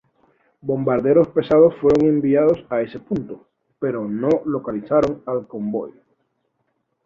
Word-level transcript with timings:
Bombarderos 0.61 1.27
pesados 1.27 1.75
fueron 1.79 2.07
enviados 2.09 2.57
a 2.71 2.81
ese 2.81 2.97
punto, 2.99 3.45
pero 3.77 4.07
no 4.07 4.29
localizaron 4.45 5.21
al 5.27 5.45
convoy. 5.45 5.93